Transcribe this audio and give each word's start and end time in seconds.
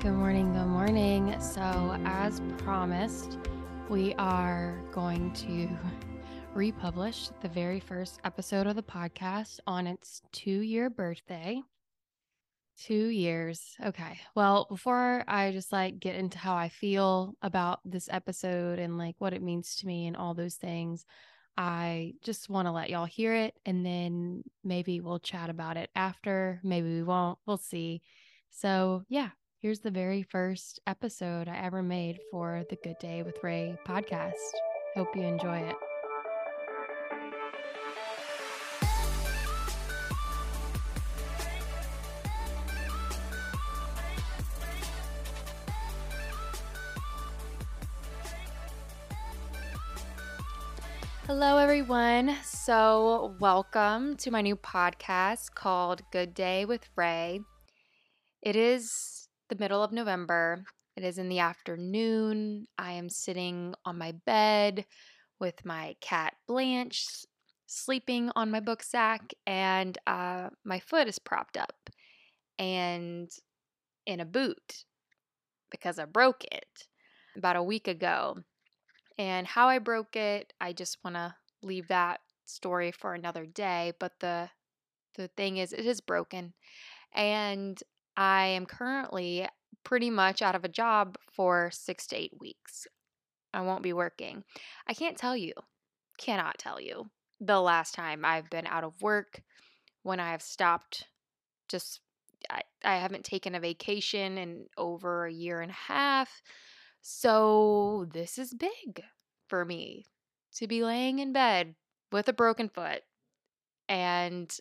Good 0.00 0.12
morning, 0.12 0.52
good 0.52 0.66
morning. 0.68 1.40
So, 1.40 1.60
as 2.04 2.40
promised, 2.58 3.36
we 3.88 4.14
are 4.14 4.80
going 4.92 5.32
to 5.32 5.68
republish 6.54 7.30
the 7.40 7.48
very 7.48 7.80
first 7.80 8.20
episode 8.22 8.68
of 8.68 8.76
the 8.76 8.82
podcast 8.84 9.58
on 9.66 9.88
its 9.88 10.22
two 10.30 10.60
year 10.60 10.88
birthday. 10.88 11.60
Two 12.78 13.08
years. 13.08 13.74
Okay. 13.84 14.20
Well, 14.36 14.68
before 14.70 15.24
I 15.26 15.50
just 15.50 15.72
like 15.72 15.98
get 15.98 16.14
into 16.14 16.38
how 16.38 16.54
I 16.54 16.68
feel 16.68 17.34
about 17.42 17.80
this 17.84 18.08
episode 18.08 18.78
and 18.78 18.98
like 18.98 19.16
what 19.18 19.32
it 19.32 19.42
means 19.42 19.74
to 19.78 19.86
me 19.88 20.06
and 20.06 20.16
all 20.16 20.32
those 20.32 20.54
things, 20.54 21.06
I 21.56 22.12
just 22.22 22.48
want 22.48 22.68
to 22.68 22.72
let 22.72 22.88
y'all 22.88 23.04
hear 23.04 23.34
it 23.34 23.54
and 23.66 23.84
then 23.84 24.44
maybe 24.62 25.00
we'll 25.00 25.18
chat 25.18 25.50
about 25.50 25.76
it 25.76 25.90
after. 25.96 26.60
Maybe 26.62 26.88
we 26.88 27.02
won't. 27.02 27.40
We'll 27.46 27.56
see. 27.56 28.02
So, 28.50 29.02
yeah, 29.08 29.30
here's 29.60 29.80
the 29.80 29.90
very 29.90 30.22
first 30.22 30.78
episode 30.86 31.48
I 31.48 31.56
ever 31.56 31.82
made 31.82 32.20
for 32.30 32.62
the 32.70 32.76
Good 32.76 32.98
Day 33.00 33.24
with 33.24 33.42
Ray 33.42 33.76
podcast. 33.84 34.34
Hope 34.94 35.16
you 35.16 35.22
enjoy 35.22 35.58
it. 35.58 35.74
Hello, 51.26 51.58
everyone. 51.58 52.36
So, 52.44 53.34
welcome 53.40 54.16
to 54.18 54.30
my 54.30 54.40
new 54.40 54.54
podcast 54.54 55.54
called 55.54 56.02
Good 56.12 56.32
Day 56.32 56.64
with 56.64 56.88
Ray. 56.96 57.40
It 58.40 58.54
is 58.54 59.17
the 59.48 59.56
middle 59.56 59.82
of 59.82 59.92
November. 59.92 60.64
It 60.96 61.04
is 61.04 61.18
in 61.18 61.28
the 61.28 61.38
afternoon. 61.38 62.66
I 62.76 62.92
am 62.92 63.08
sitting 63.08 63.74
on 63.84 63.98
my 63.98 64.12
bed 64.26 64.84
with 65.40 65.64
my 65.64 65.94
cat 66.00 66.34
Blanche 66.46 67.06
sleeping 67.66 68.30
on 68.34 68.50
my 68.50 68.60
book 68.60 68.82
sack, 68.82 69.34
and 69.46 69.96
uh, 70.06 70.48
my 70.64 70.80
foot 70.80 71.06
is 71.06 71.18
propped 71.18 71.56
up 71.56 71.90
and 72.58 73.30
in 74.06 74.20
a 74.20 74.24
boot 74.24 74.84
because 75.70 75.98
I 75.98 76.06
broke 76.06 76.44
it 76.44 76.88
about 77.36 77.56
a 77.56 77.62
week 77.62 77.86
ago. 77.86 78.38
And 79.18 79.46
how 79.46 79.68
I 79.68 79.78
broke 79.78 80.16
it, 80.16 80.52
I 80.60 80.72
just 80.72 80.98
want 81.04 81.16
to 81.16 81.34
leave 81.62 81.88
that 81.88 82.20
story 82.46 82.90
for 82.90 83.14
another 83.14 83.46
day, 83.46 83.92
but 84.00 84.12
the 84.20 84.48
the 85.14 85.28
thing 85.36 85.56
is 85.56 85.72
it 85.72 85.84
is 85.84 86.00
broken. 86.00 86.54
And 87.12 87.78
I 88.18 88.46
am 88.46 88.66
currently 88.66 89.48
pretty 89.84 90.10
much 90.10 90.42
out 90.42 90.56
of 90.56 90.64
a 90.64 90.68
job 90.68 91.16
for 91.30 91.70
6 91.72 92.06
to 92.08 92.16
8 92.16 92.32
weeks. 92.40 92.88
I 93.54 93.60
won't 93.60 93.84
be 93.84 93.92
working. 93.92 94.42
I 94.88 94.92
can't 94.92 95.16
tell 95.16 95.36
you. 95.36 95.52
Cannot 96.18 96.58
tell 96.58 96.80
you 96.80 97.10
the 97.40 97.60
last 97.60 97.94
time 97.94 98.24
I've 98.24 98.50
been 98.50 98.66
out 98.66 98.82
of 98.82 99.00
work 99.00 99.40
when 100.02 100.18
I 100.18 100.32
have 100.32 100.42
stopped 100.42 101.06
just 101.68 102.00
I, 102.50 102.62
I 102.84 102.96
haven't 102.96 103.24
taken 103.24 103.54
a 103.54 103.60
vacation 103.60 104.36
in 104.36 104.66
over 104.76 105.26
a 105.26 105.32
year 105.32 105.60
and 105.60 105.70
a 105.70 105.74
half. 105.74 106.42
So 107.00 108.06
this 108.12 108.36
is 108.36 108.52
big 108.52 109.04
for 109.46 109.64
me 109.64 110.06
to 110.56 110.66
be 110.66 110.84
laying 110.84 111.20
in 111.20 111.32
bed 111.32 111.76
with 112.10 112.28
a 112.28 112.32
broken 112.32 112.68
foot. 112.68 113.02
And 113.88 114.52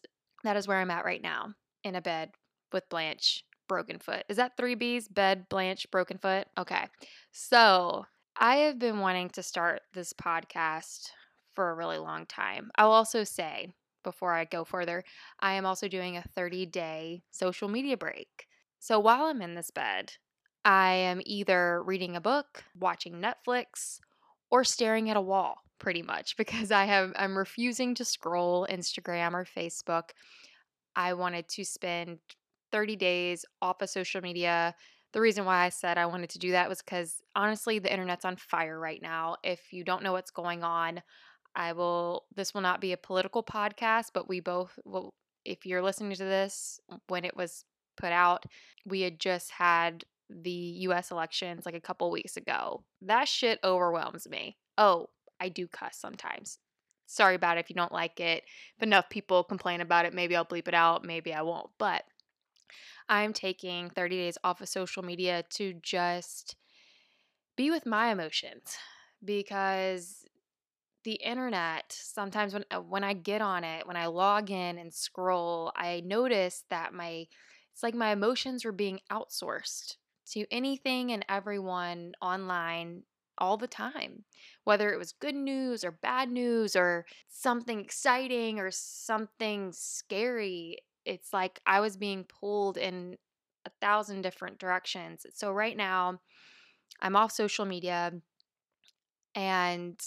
that 0.44 0.58
is 0.58 0.68
where 0.68 0.78
I'm 0.78 0.92
at 0.92 1.06
right 1.06 1.22
now 1.22 1.56
in 1.84 1.96
a 1.96 2.02
bed 2.02 2.32
with 2.72 2.90
Blanche, 2.90 3.44
broken 3.68 4.00
foot. 4.00 4.24
Is 4.30 4.38
that 4.38 4.58
three 4.58 4.76
B's? 4.76 5.08
Bed, 5.08 5.48
Blanche, 5.50 5.90
broken 5.92 6.18
foot? 6.18 6.48
Okay. 6.58 6.86
So 7.32 8.06
I 8.40 8.58
have 8.58 8.80
been 8.80 9.00
wanting 9.00 9.30
to 9.30 9.44
start 9.44 9.82
this 9.94 10.14
podcast 10.14 11.10
for 11.54 11.70
a 11.70 11.76
really 11.76 11.98
long 11.98 12.26
time. 12.26 12.70
I'll 12.76 12.92
also 12.92 13.24
say, 13.24 13.74
before 14.04 14.34
I 14.34 14.46
go 14.46 14.64
further, 14.64 15.04
I 15.40 15.54
am 15.54 15.66
also 15.66 15.88
doing 15.88 16.18
a 16.18 16.24
30 16.36 16.66
day 16.68 17.24
social 17.32 17.68
media 17.68 17.98
break. 17.98 18.48
So 18.80 19.00
while 19.00 19.24
I'm 19.24 19.42
in 19.42 19.56
this 19.56 19.72
bed, 19.72 20.14
I 20.64 20.94
am 20.94 21.22
either 21.26 21.82
reading 21.84 22.16
a 22.16 22.22
book, 22.22 22.64
watching 22.80 23.22
Netflix, 23.22 24.00
or 24.52 24.64
staring 24.64 25.10
at 25.10 25.18
a 25.18 25.22
wall 25.22 25.58
pretty 25.80 26.02
much 26.02 26.38
because 26.38 26.72
I 26.72 26.86
have 26.86 27.14
I'm 27.16 27.38
refusing 27.38 27.96
to 27.96 28.06
scroll 28.06 28.68
Instagram 28.70 29.34
or 29.34 29.46
Facebook. 29.46 30.10
I 30.96 31.14
wanted 31.14 31.48
to 31.50 31.64
spend 31.64 32.20
30 32.72 32.96
days 32.96 33.46
off 33.62 33.82
of 33.82 33.90
social 33.90 34.22
media. 34.22 34.76
The 35.14 35.22
reason 35.22 35.46
why 35.46 35.66
I 35.66 35.70
said 35.70 35.98
I 35.98 36.06
wanted 36.06 36.30
to 36.32 36.40
do 36.40 36.52
that 36.52 36.70
was 36.70 36.82
cuz 36.82 37.22
honestly 37.36 37.80
the 37.80 37.92
internet's 37.92 38.26
on 38.26 38.36
fire 38.36 38.80
right 38.80 39.02
now. 39.02 39.38
If 39.44 39.74
you 39.74 39.84
don't 39.84 40.04
know 40.04 40.12
what's 40.12 40.32
going 40.32 40.64
on, 40.64 41.02
I 41.56 41.74
will 41.74 42.26
this 42.36 42.54
will 42.54 42.62
not 42.62 42.82
be 42.82 42.94
a 42.94 42.98
political 42.98 43.44
podcast, 43.44 44.08
but 44.14 44.30
we 44.30 44.40
both 44.40 44.78
will 44.86 45.14
if 45.46 45.66
you're 45.66 45.82
listening 45.82 46.16
to 46.16 46.26
this 46.26 46.80
when 47.08 47.24
it 47.26 47.36
was 47.36 47.64
put 47.98 48.12
out, 48.12 48.46
we 48.86 49.02
had 49.02 49.20
just 49.20 49.52
had 49.52 50.04
the 50.30 50.52
US 50.52 51.12
elections 51.12 51.66
like 51.66 51.76
a 51.76 51.82
couple 51.82 52.12
weeks 52.12 52.38
ago. 52.38 52.84
That 53.02 53.28
shit 53.28 53.60
overwhelms 53.64 54.28
me. 54.30 54.58
Oh, 54.78 55.08
I 55.40 55.50
do 55.50 55.68
cuss 55.68 55.98
sometimes. 55.98 56.60
Sorry 57.06 57.36
about 57.36 57.58
it 57.58 57.62
if 57.62 57.70
you 57.70 57.76
don't 57.76 57.92
like 57.92 58.20
it. 58.20 58.44
If 58.76 58.84
enough 58.84 59.10
people 59.10 59.44
complain 59.44 59.82
about 59.82 60.06
it, 60.06 60.14
maybe 60.14 60.36
I'll 60.36 60.46
bleep 60.46 60.68
it 60.68 60.74
out, 60.74 61.06
maybe 61.06 61.34
I 61.34 61.42
won't. 61.42 61.70
But 61.78 62.04
I'm 63.10 63.34
taking 63.34 63.90
30 63.90 64.18
days 64.18 64.38
off 64.44 64.62
of 64.62 64.70
social 64.70 65.04
media 65.04 65.44
to 65.52 65.74
just 65.82 66.56
be 67.56 67.72
with 67.72 67.86
my 67.86 68.12
emotions 68.12 68.78
because 69.24 70.26
the 71.04 71.14
internet 71.16 71.86
sometimes 71.90 72.54
when 72.54 72.66
uh, 72.72 72.82
when 72.82 73.04
I 73.04 73.14
get 73.14 73.42
on 73.42 73.64
it, 73.64 73.88
when 73.88 73.98
I 73.98 74.08
log 74.08 74.52
in 74.52 74.78
and 74.78 74.94
scroll, 74.94 75.72
I 75.76 76.02
notice 76.06 76.66
that 76.70 76.94
my 76.94 77.28
it's 77.74 77.84
like 77.84 77.96
my 77.96 78.12
emotions 78.12 78.66
are 78.66 78.72
being 78.72 79.00
outsourced 79.12 79.96
to 80.32 80.46
anything 80.52 81.12
and 81.12 81.26
everyone 81.30 82.14
online 82.22 83.04
all 83.38 83.58
the 83.58 83.68
time, 83.68 84.26
whether 84.64 84.92
it 84.92 84.98
was 84.98 85.14
good 85.14 85.36
news 85.36 85.84
or 85.84 85.92
bad 85.92 86.32
news 86.32 86.76
or 86.76 87.06
something 87.30 87.80
exciting 87.80 88.60
or 88.60 88.72
something 88.72 89.72
scary. 89.74 90.80
It's 91.08 91.34
like 91.34 91.62
I 91.66 91.80
was 91.82 91.98
being 91.98 92.26
pulled 92.26 92.78
in 92.78 93.18
a 93.66 93.72
thousand 93.82 94.24
different 94.24 94.60
directions. 94.60 95.26
So, 95.34 95.52
right 95.52 95.78
now, 95.78 96.20
I'm 97.02 97.16
off 97.16 97.32
social 97.32 97.66
media 97.66 98.14
and 99.36 100.00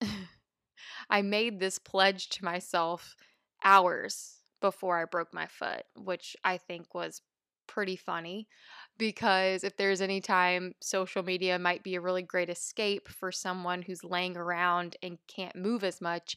I 1.10 1.22
made 1.22 1.58
this 1.60 1.78
pledge 1.78 2.28
to 2.30 2.44
myself 2.44 3.16
hours 3.64 4.40
before 4.60 5.00
I 5.00 5.04
broke 5.04 5.32
my 5.34 5.46
foot, 5.46 5.84
which 5.96 6.36
I 6.44 6.58
think 6.58 6.94
was 6.94 7.22
pretty 7.66 7.96
funny 7.96 8.48
because 8.96 9.64
if 9.64 9.76
there's 9.76 10.00
any 10.00 10.20
time 10.20 10.74
social 10.80 11.22
media 11.22 11.58
might 11.58 11.82
be 11.82 11.96
a 11.96 12.00
really 12.00 12.22
great 12.22 12.48
escape 12.48 13.08
for 13.08 13.32
someone 13.32 13.82
who's 13.82 14.04
laying 14.04 14.36
around 14.36 14.96
and 15.02 15.18
can't 15.26 15.56
move 15.56 15.82
as 15.82 16.00
much, 16.00 16.36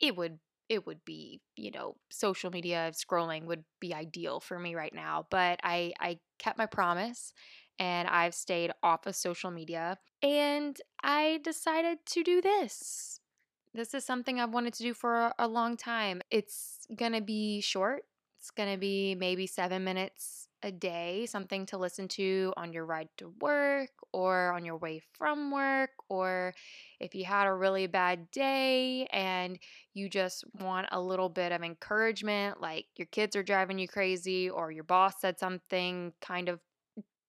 it 0.00 0.16
would 0.16 0.38
it 0.68 0.86
would 0.86 1.04
be, 1.04 1.40
you 1.56 1.70
know, 1.70 1.96
social 2.10 2.50
media 2.50 2.92
scrolling 2.94 3.44
would 3.44 3.64
be 3.80 3.94
ideal 3.94 4.40
for 4.40 4.58
me 4.58 4.74
right 4.74 4.94
now, 4.94 5.26
but 5.30 5.60
I 5.62 5.92
I 6.00 6.18
kept 6.38 6.58
my 6.58 6.66
promise 6.66 7.32
and 7.78 8.08
I've 8.08 8.34
stayed 8.34 8.72
off 8.82 9.06
of 9.06 9.16
social 9.16 9.50
media 9.50 9.98
and 10.22 10.80
I 11.02 11.40
decided 11.42 11.98
to 12.06 12.22
do 12.22 12.40
this. 12.40 13.20
This 13.72 13.92
is 13.94 14.04
something 14.04 14.40
I've 14.40 14.52
wanted 14.54 14.74
to 14.74 14.82
do 14.84 14.94
for 14.94 15.32
a 15.38 15.48
long 15.48 15.76
time. 15.76 16.22
It's 16.30 16.86
to 17.12 17.20
be 17.20 17.60
short. 17.60 18.04
It's 18.38 18.50
to 18.72 18.78
be 18.78 19.14
maybe 19.14 19.46
7 19.46 19.82
minutes 19.84 20.48
a 20.64 20.72
day, 20.72 21.26
something 21.26 21.66
to 21.66 21.78
listen 21.78 22.08
to 22.08 22.52
on 22.56 22.72
your 22.72 22.86
ride 22.86 23.10
to 23.18 23.32
work 23.40 23.90
or 24.12 24.52
on 24.52 24.64
your 24.64 24.78
way 24.78 25.02
from 25.12 25.50
work, 25.50 25.90
or 26.08 26.54
if 27.00 27.14
you 27.14 27.24
had 27.24 27.46
a 27.46 27.52
really 27.52 27.86
bad 27.86 28.30
day 28.30 29.06
and 29.12 29.58
you 29.92 30.08
just 30.08 30.42
want 30.58 30.88
a 30.90 31.00
little 31.00 31.28
bit 31.28 31.52
of 31.52 31.62
encouragement, 31.62 32.62
like 32.62 32.86
your 32.96 33.06
kids 33.12 33.36
are 33.36 33.42
driving 33.42 33.78
you 33.78 33.86
crazy 33.86 34.48
or 34.48 34.72
your 34.72 34.84
boss 34.84 35.20
said 35.20 35.38
something 35.38 36.12
kind 36.20 36.48
of 36.48 36.60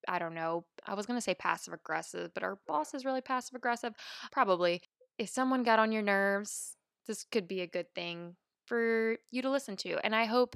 I 0.08 0.20
don't 0.20 0.36
know. 0.36 0.66
I 0.86 0.94
was 0.94 1.08
going 1.08 1.18
to 1.18 1.24
say 1.24 1.34
passive 1.34 1.74
aggressive, 1.74 2.32
but 2.36 2.44
our 2.44 2.60
boss 2.68 2.94
is 2.94 3.06
really 3.06 3.22
passive 3.22 3.56
aggressive. 3.56 3.94
Probably. 4.32 4.84
If 5.18 5.30
someone 5.30 5.64
got 5.64 5.80
on 5.80 5.92
your 5.92 6.04
nerves, 6.04 6.78
this 7.08 7.24
could 7.24 7.48
be 7.48 7.62
a 7.62 7.68
good 7.68 7.88
thing 7.96 8.36
for 8.68 9.18
you 9.32 9.42
to 9.42 9.50
listen 9.50 9.76
to. 9.78 9.98
And 10.06 10.16
I 10.16 10.26
hope 10.26 10.56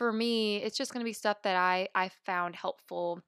for 0.00 0.14
me, 0.14 0.56
it's 0.56 0.78
just 0.78 0.94
going 0.94 1.04
to 1.04 1.08
be 1.08 1.12
stuff 1.12 1.42
that 1.42 1.56
I 1.56 1.86
I 1.94 2.08
found 2.24 2.56
helpful 2.56 3.20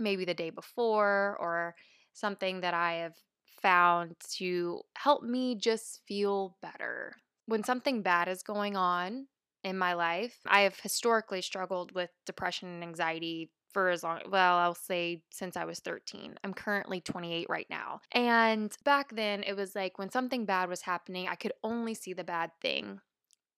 maybe 0.00 0.24
the 0.24 0.32
day 0.32 0.48
before 0.48 1.36
or 1.38 1.74
something 2.14 2.62
that 2.62 2.72
I 2.72 2.92
have 3.04 3.16
found 3.60 4.16
to 4.38 4.80
help 4.96 5.22
me 5.22 5.56
just 5.56 6.00
feel 6.08 6.56
better. 6.62 7.16
When 7.44 7.64
something 7.64 8.00
bad 8.00 8.28
is 8.28 8.42
going 8.42 8.76
on 8.76 9.26
in 9.62 9.76
my 9.76 9.92
life, 9.92 10.38
I 10.46 10.62
have 10.62 10.80
historically 10.80 11.42
struggled 11.42 11.92
with 11.92 12.08
depression 12.24 12.70
and 12.70 12.82
anxiety 12.82 13.50
for 13.74 13.90
as 13.90 14.02
long, 14.02 14.22
well, 14.30 14.56
I'll 14.56 14.74
say 14.74 15.22
since 15.30 15.54
I 15.54 15.66
was 15.66 15.80
13. 15.80 16.36
I'm 16.42 16.54
currently 16.54 17.02
28 17.02 17.46
right 17.50 17.66
now. 17.68 18.00
And 18.12 18.74
back 18.86 19.14
then, 19.14 19.42
it 19.42 19.54
was 19.54 19.74
like 19.74 19.98
when 19.98 20.08
something 20.08 20.46
bad 20.46 20.70
was 20.70 20.80
happening, 20.80 21.28
I 21.28 21.34
could 21.34 21.52
only 21.62 21.92
see 21.92 22.14
the 22.14 22.24
bad 22.24 22.52
thing. 22.62 23.00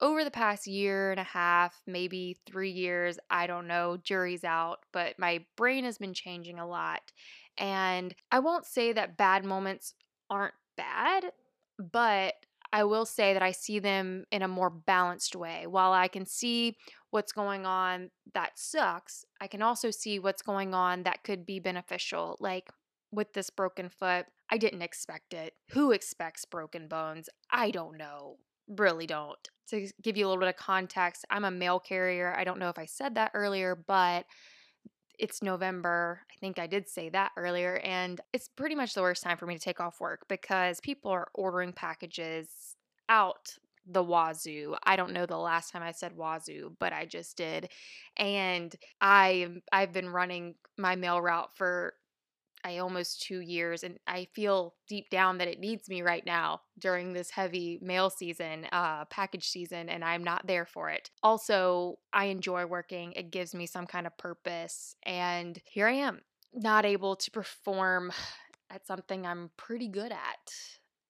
Over 0.00 0.23
the 0.23 0.31
past 0.31 0.67
year 0.67 1.11
and 1.11 1.19
a 1.19 1.25
half, 1.25 1.83
maybe 1.87 2.39
three 2.47 2.71
years, 2.71 3.19
I 3.31 3.47
don't 3.49 3.67
know, 3.67 3.97
jury's 3.97 4.45
out, 4.45 4.79
but 4.93 5.19
my 5.19 5.45
brain 5.56 5.85
has 5.85 5.99
been 5.99 6.15
changing 6.15 6.59
a 6.59 6.69
lot. 6.69 7.00
And 7.59 8.15
I 8.31 8.39
won't 8.39 8.65
say 8.65 8.93
that 8.93 9.17
bad 9.17 9.45
moments 9.45 9.95
aren't 10.31 10.55
bad, 10.77 11.33
but 11.79 12.35
I 12.73 12.85
will 12.85 13.06
say 13.06 13.33
that 13.33 13.43
I 13.43 13.53
see 13.53 13.79
them 13.79 14.25
in 14.31 14.43
a 14.43 14.49
more 14.49 14.71
balanced 14.71 15.35
way. 15.35 15.67
While 15.67 15.93
I 15.93 16.06
can 16.06 16.27
see 16.27 16.77
what's 17.11 17.33
going 17.33 17.67
on 17.67 18.11
that 18.35 18.53
sucks, 18.56 19.25
I 19.41 19.47
can 19.47 19.62
also 19.62 19.91
see 19.91 20.19
what's 20.19 20.43
going 20.43 20.75
on 20.75 21.03
that 21.05 21.25
could 21.25 21.47
be 21.47 21.61
beneficial. 21.61 22.37
Like 22.41 22.69
with 23.11 23.33
this 23.33 23.51
broken 23.51 23.89
foot, 23.89 24.27
I 24.51 24.59
didn't 24.59 24.83
expect 24.83 25.33
it. 25.33 25.55
Who 25.71 25.93
expects 25.93 26.44
broken 26.44 26.89
bones? 26.89 27.29
I 27.51 27.71
don't 27.71 27.97
know. 27.97 28.37
Really 28.69 29.06
don't. 29.06 29.49
To 29.69 29.87
give 30.03 30.17
you 30.17 30.26
a 30.26 30.29
little 30.29 30.41
bit 30.41 30.49
of 30.49 30.56
context, 30.56 31.25
I'm 31.31 31.44
a 31.44 31.50
mail 31.50 31.79
carrier. 31.81 32.35
I 32.37 32.44
don't 32.44 32.59
know 32.59 32.69
if 32.69 32.79
I 32.79 32.87
said 32.87 33.15
that 33.15 33.32
earlier, 33.35 33.75
but 33.75 34.26
it's 35.19 35.43
November. 35.43 36.20
I 36.31 36.35
think 36.38 36.59
I 36.59 36.67
did 36.67 36.88
say 36.88 37.09
that 37.11 37.32
earlier. 37.37 37.79
And 37.79 38.20
it's 38.32 38.49
pretty 38.49 38.75
much 38.75 38.94
the 38.94 39.03
worst 39.03 39.23
time 39.23 39.37
for 39.37 39.47
me 39.47 39.55
to 39.55 39.61
take 39.61 39.81
off 39.81 40.00
work 40.00 40.26
because 40.29 40.81
people 40.81 41.11
are 41.11 41.29
ordering 41.35 41.73
packages 41.73 42.76
out 43.09 43.55
the 43.87 44.03
wazoo. 44.03 44.76
I 44.85 44.97
don't 44.97 45.12
know 45.12 45.26
the 45.26 45.38
last 45.38 45.73
time 45.73 45.82
I 45.82 45.93
said 45.93 46.17
wazoo, 46.17 46.76
but 46.79 46.93
I 46.93 47.06
just 47.06 47.37
did. 47.37 47.70
And 48.17 48.75
I 49.00 49.49
I've 49.73 49.93
been 49.93 50.11
running 50.11 50.55
my 50.76 50.94
mail 50.94 51.20
route 51.20 51.50
for 51.56 51.94
I 52.64 52.78
almost 52.78 53.22
two 53.22 53.40
years, 53.40 53.84
and 53.84 53.99
I 54.06 54.28
feel 54.34 54.75
deep 54.88 55.10
down 55.10 55.38
that 55.38 55.49
it 55.49 55.60
needs 55.60 55.88
me 55.88 56.02
right 56.02 56.25
now 56.25 56.62
during 56.78 57.12
this 57.12 57.31
heavy 57.31 57.78
mail 57.81 58.10
season, 58.10 58.66
uh, 58.72 59.05
package 59.06 59.49
season, 59.49 59.88
and 59.88 60.05
I'm 60.05 60.25
not 60.25 60.46
there 60.46 60.66
for 60.66 60.90
it. 60.90 61.10
Also, 61.22 61.99
I 62.12 62.26
enjoy 62.26 62.66
working, 62.66 63.12
it 63.12 63.31
gives 63.31 63.55
me 63.55 63.66
some 63.66 63.87
kind 63.87 64.06
of 64.06 64.16
purpose, 64.19 64.96
and 65.05 65.58
here 65.64 65.87
I 65.87 65.94
am, 65.94 66.20
not 66.52 66.84
able 66.84 67.16
to 67.16 67.31
perform 67.31 68.12
at 68.70 68.87
something 68.87 69.26
I'm 69.26 69.50
pretty 69.56 69.88
good 69.88 70.12
at 70.12 70.52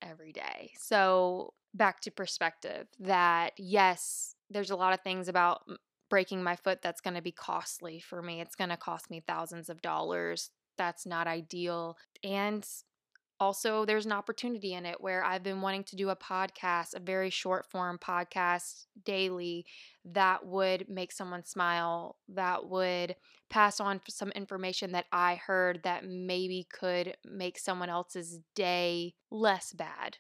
every 0.03 0.33
day. 0.33 0.73
So, 0.79 1.55
back 1.75 2.01
to 2.01 2.11
perspective 2.11 2.87
that 3.01 3.53
yes, 3.59 4.35
there's 4.51 4.71
a 4.71 4.77
lot 4.77 4.95
of 4.95 5.01
things 5.03 5.29
about 5.29 5.63
breaking 6.09 6.43
my 6.43 6.57
foot 6.57 6.81
that's 6.83 7.01
going 7.01 7.15
to 7.15 7.23
be 7.23 7.33
costly 7.33 8.01
for 8.01 8.23
me. 8.23 8.41
It's 8.41 8.55
going 8.55 8.71
to 8.71 8.77
cost 8.77 9.11
me 9.11 9.23
thousands 9.27 9.69
of 9.69 9.83
dollars 9.83 10.51
that's 10.79 11.05
not 11.07 11.27
ideal. 11.27 11.97
And 12.25 12.67
also, 13.41 13.85
there's 13.85 14.07
an 14.07 14.13
opportunity 14.13 14.75
in 14.75 14.85
it 14.85 15.01
where 15.01 15.25
I've 15.25 15.45
been 15.45 15.61
wanting 15.61 15.85
to 15.85 15.97
do 15.97 16.09
a 16.09 16.17
podcast, 16.17 16.95
a 16.97 17.01
very 17.01 17.31
short 17.31 17.67
form 17.71 17.99
podcast 17.99 18.87
daily 19.05 19.65
that 20.07 20.45
would 20.45 20.89
make 20.89 21.13
someone 21.13 21.45
smile, 21.45 22.17
that 22.31 22.69
would 22.69 23.15
pass 23.49 23.79
on 23.79 24.01
some 24.09 24.31
information 24.31 24.93
that 24.93 25.07
I 25.13 25.37
heard 25.37 25.83
that 25.85 26.05
maybe 26.05 26.67
could 26.73 27.17
make 27.25 27.59
someone 27.59 27.91
else's 27.91 28.41
day 28.57 29.15
less 29.31 29.73
bad. 29.73 30.19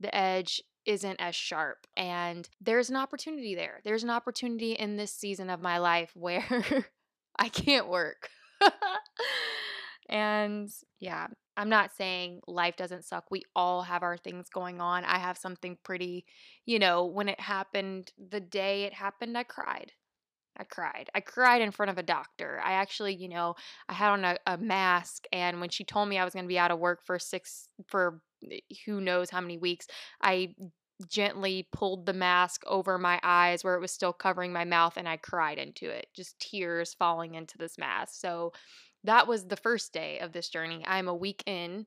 The 0.00 0.14
edge 0.14 0.62
isn't 0.86 1.20
as 1.20 1.34
sharp. 1.34 1.86
And 1.96 2.48
there's 2.60 2.90
an 2.90 2.96
opportunity 2.96 3.54
there. 3.54 3.80
There's 3.84 4.04
an 4.04 4.10
opportunity 4.10 4.72
in 4.72 4.96
this 4.96 5.12
season 5.12 5.50
of 5.50 5.62
my 5.62 5.78
life 5.78 6.10
where 6.14 6.64
I 7.38 7.48
can't 7.48 7.88
work. 7.88 8.28
And 10.10 10.68
yeah, 10.98 11.28
I'm 11.56 11.68
not 11.68 11.92
saying 11.96 12.40
life 12.46 12.76
doesn't 12.76 13.04
suck. 13.04 13.26
We 13.30 13.42
all 13.54 13.82
have 13.82 14.02
our 14.02 14.16
things 14.16 14.48
going 14.50 14.80
on. 14.80 15.04
I 15.04 15.18
have 15.18 15.38
something 15.38 15.78
pretty, 15.84 16.24
you 16.66 16.78
know, 16.78 17.06
when 17.06 17.28
it 17.28 17.40
happened, 17.40 18.12
the 18.30 18.40
day 18.40 18.84
it 18.84 18.92
happened, 18.94 19.38
I 19.38 19.44
cried. 19.44 19.92
I 20.56 20.64
cried. 20.64 21.08
I 21.14 21.20
cried 21.20 21.62
in 21.62 21.70
front 21.70 21.90
of 21.90 21.98
a 21.98 22.02
doctor. 22.02 22.60
I 22.64 22.72
actually, 22.72 23.14
you 23.14 23.28
know, 23.28 23.54
I 23.88 23.94
had 23.94 24.10
on 24.10 24.24
a, 24.24 24.36
a 24.46 24.58
mask, 24.58 25.24
and 25.32 25.60
when 25.60 25.70
she 25.70 25.84
told 25.84 26.08
me 26.08 26.18
I 26.18 26.24
was 26.24 26.34
going 26.34 26.44
to 26.44 26.48
be 26.48 26.58
out 26.58 26.70
of 26.70 26.78
work 26.78 27.00
for 27.04 27.18
six, 27.18 27.68
for 27.88 28.20
eh, 28.50 28.58
who 28.84 29.00
knows 29.00 29.30
how 29.30 29.40
many 29.40 29.58
weeks, 29.58 29.86
I 30.22 30.54
gently 31.08 31.66
pulled 31.72 32.04
the 32.04 32.12
mask 32.12 32.62
over 32.66 32.98
my 32.98 33.18
eyes 33.22 33.64
where 33.64 33.74
it 33.74 33.80
was 33.80 33.92
still 33.92 34.12
covering 34.12 34.52
my 34.52 34.64
mouth, 34.64 34.96
and 34.96 35.08
I 35.08 35.16
cried 35.16 35.58
into 35.58 35.88
it, 35.88 36.08
just 36.14 36.38
tears 36.38 36.94
falling 36.94 37.36
into 37.36 37.56
this 37.56 37.78
mask. 37.78 38.14
So, 38.20 38.52
that 39.04 39.26
was 39.26 39.46
the 39.46 39.56
first 39.56 39.92
day 39.92 40.18
of 40.18 40.32
this 40.32 40.48
journey. 40.48 40.84
I'm 40.86 41.08
a 41.08 41.14
week 41.14 41.42
in 41.46 41.86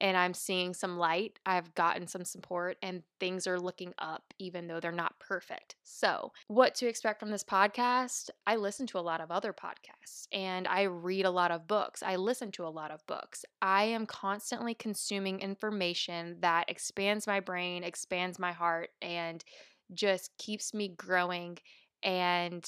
and 0.00 0.16
I'm 0.16 0.32
seeing 0.32 0.72
some 0.72 0.96
light. 0.96 1.38
I've 1.44 1.74
gotten 1.74 2.06
some 2.06 2.24
support 2.24 2.78
and 2.82 3.02
things 3.18 3.46
are 3.46 3.60
looking 3.60 3.92
up, 3.98 4.32
even 4.38 4.66
though 4.66 4.80
they're 4.80 4.92
not 4.92 5.18
perfect. 5.18 5.76
So, 5.84 6.32
what 6.48 6.74
to 6.76 6.88
expect 6.88 7.20
from 7.20 7.30
this 7.30 7.44
podcast? 7.44 8.30
I 8.46 8.56
listen 8.56 8.86
to 8.88 8.98
a 8.98 9.00
lot 9.00 9.20
of 9.20 9.30
other 9.30 9.52
podcasts 9.52 10.26
and 10.32 10.66
I 10.66 10.82
read 10.82 11.26
a 11.26 11.30
lot 11.30 11.50
of 11.50 11.68
books. 11.68 12.02
I 12.02 12.16
listen 12.16 12.50
to 12.52 12.64
a 12.64 12.68
lot 12.68 12.90
of 12.90 13.06
books. 13.06 13.44
I 13.60 13.84
am 13.84 14.06
constantly 14.06 14.74
consuming 14.74 15.40
information 15.40 16.36
that 16.40 16.70
expands 16.70 17.26
my 17.26 17.40
brain, 17.40 17.84
expands 17.84 18.38
my 18.38 18.52
heart, 18.52 18.90
and 19.02 19.44
just 19.92 20.30
keeps 20.38 20.72
me 20.72 20.88
growing 20.88 21.58
and 22.02 22.64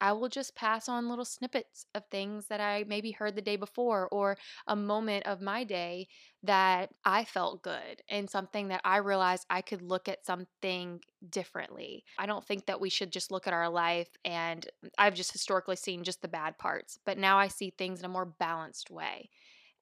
I 0.00 0.12
will 0.12 0.28
just 0.28 0.54
pass 0.54 0.88
on 0.88 1.08
little 1.08 1.24
snippets 1.24 1.86
of 1.94 2.04
things 2.10 2.46
that 2.46 2.60
I 2.60 2.84
maybe 2.88 3.10
heard 3.10 3.36
the 3.36 3.42
day 3.42 3.56
before 3.56 4.08
or 4.10 4.36
a 4.66 4.76
moment 4.76 5.26
of 5.26 5.40
my 5.40 5.64
day 5.64 6.08
that 6.42 6.90
I 7.04 7.24
felt 7.24 7.62
good 7.62 8.02
and 8.08 8.28
something 8.28 8.68
that 8.68 8.80
I 8.84 8.98
realized 8.98 9.46
I 9.50 9.60
could 9.60 9.82
look 9.82 10.08
at 10.08 10.24
something 10.24 11.00
differently. 11.28 12.04
I 12.18 12.26
don't 12.26 12.46
think 12.46 12.66
that 12.66 12.80
we 12.80 12.88
should 12.88 13.12
just 13.12 13.30
look 13.30 13.46
at 13.46 13.52
our 13.52 13.68
life 13.68 14.08
and 14.24 14.66
I've 14.96 15.14
just 15.14 15.32
historically 15.32 15.76
seen 15.76 16.02
just 16.02 16.22
the 16.22 16.28
bad 16.28 16.56
parts, 16.58 16.98
but 17.04 17.18
now 17.18 17.38
I 17.38 17.48
see 17.48 17.70
things 17.70 18.00
in 18.00 18.06
a 18.06 18.08
more 18.08 18.26
balanced 18.26 18.90
way. 18.90 19.28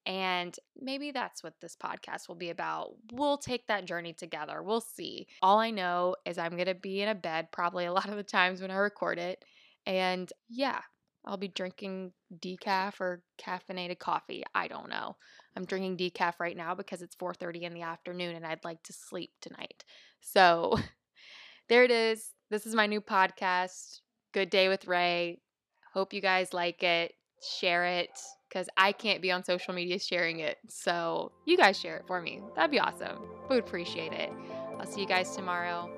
And 0.06 0.56
maybe 0.80 1.10
that's 1.10 1.44
what 1.44 1.60
this 1.60 1.76
podcast 1.76 2.28
will 2.28 2.34
be 2.34 2.48
about. 2.48 2.94
We'll 3.12 3.36
take 3.36 3.66
that 3.66 3.84
journey 3.84 4.14
together. 4.14 4.62
We'll 4.62 4.80
see. 4.80 5.26
All 5.42 5.58
I 5.58 5.70
know 5.70 6.16
is 6.24 6.38
I'm 6.38 6.52
going 6.52 6.64
to 6.66 6.74
be 6.74 7.02
in 7.02 7.10
a 7.10 7.14
bed 7.14 7.48
probably 7.52 7.84
a 7.84 7.92
lot 7.92 8.08
of 8.08 8.16
the 8.16 8.22
times 8.22 8.62
when 8.62 8.70
I 8.70 8.76
record 8.76 9.18
it 9.18 9.44
and 9.88 10.30
yeah, 10.50 10.80
I'll 11.24 11.38
be 11.38 11.48
drinking 11.48 12.12
decaf 12.38 13.00
or 13.00 13.22
caffeinated 13.42 13.98
coffee. 13.98 14.44
I 14.54 14.68
don't 14.68 14.90
know. 14.90 15.16
I'm 15.56 15.64
drinking 15.64 15.96
decaf 15.96 16.34
right 16.38 16.56
now 16.56 16.74
because 16.74 17.02
it's 17.02 17.16
4:30 17.16 17.62
in 17.62 17.74
the 17.74 17.82
afternoon 17.82 18.36
and 18.36 18.46
I'd 18.46 18.64
like 18.64 18.82
to 18.84 18.92
sleep 18.92 19.32
tonight. 19.40 19.84
So 20.20 20.78
there 21.68 21.84
it 21.84 21.90
is. 21.90 22.30
This 22.50 22.66
is 22.66 22.74
my 22.74 22.86
new 22.86 23.00
podcast, 23.00 24.00
Good 24.32 24.50
Day 24.50 24.68
with 24.68 24.86
Ray. 24.86 25.40
Hope 25.94 26.12
you 26.12 26.20
guys 26.20 26.52
like 26.52 26.82
it. 26.82 27.12
Share 27.58 27.84
it 27.86 28.10
because 28.48 28.68
I 28.76 28.92
can't 28.92 29.22
be 29.22 29.32
on 29.32 29.44
social 29.44 29.74
media 29.74 29.98
sharing 29.98 30.40
it. 30.40 30.58
So 30.68 31.32
you 31.46 31.56
guys 31.56 31.78
share 31.78 31.96
it 31.96 32.04
for 32.06 32.20
me. 32.20 32.42
That'd 32.56 32.70
be 32.70 32.80
awesome. 32.80 33.18
We 33.48 33.56
would 33.56 33.64
appreciate 33.64 34.12
it. 34.12 34.30
I'll 34.78 34.86
see 34.86 35.00
you 35.00 35.06
guys 35.06 35.34
tomorrow. 35.34 35.97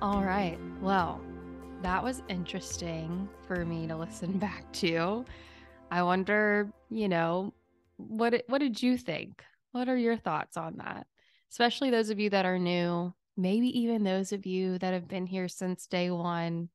All 0.00 0.22
right. 0.22 0.56
Well, 0.80 1.20
that 1.82 2.04
was 2.04 2.22
interesting 2.28 3.28
for 3.48 3.64
me 3.64 3.88
to 3.88 3.96
listen 3.96 4.38
back 4.38 4.70
to. 4.74 5.24
I 5.90 6.04
wonder, 6.04 6.72
you 6.88 7.08
know, 7.08 7.52
what 7.96 8.44
what 8.46 8.58
did 8.58 8.80
you 8.80 8.96
think? 8.96 9.42
What 9.72 9.88
are 9.88 9.96
your 9.96 10.16
thoughts 10.16 10.56
on 10.56 10.76
that? 10.76 11.08
Especially 11.50 11.90
those 11.90 12.10
of 12.10 12.20
you 12.20 12.30
that 12.30 12.46
are 12.46 12.60
new, 12.60 13.12
maybe 13.36 13.76
even 13.80 14.04
those 14.04 14.32
of 14.32 14.46
you 14.46 14.78
that 14.78 14.94
have 14.94 15.08
been 15.08 15.26
here 15.26 15.48
since 15.48 15.88
day 15.88 16.12
1. 16.12 16.68